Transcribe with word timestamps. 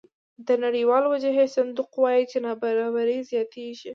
د 0.47 0.49
نړیوال 0.63 1.03
وجهي 1.07 1.45
صندوق 1.55 1.91
وایي 2.01 2.23
چې 2.31 2.37
نابرابري 2.45 3.19
زیاتېږي 3.31 3.89